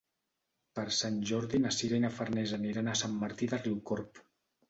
Per 0.77 0.85
Sant 0.99 1.17
Jordi 1.31 1.59
na 1.65 1.73
Sira 1.75 1.99
i 2.01 2.03
na 2.07 2.11
Farners 2.15 2.55
aniran 2.59 2.89
a 2.89 2.97
Sant 3.03 3.13
Martí 3.25 3.51
de 3.53 3.61
Riucorb. 3.63 4.25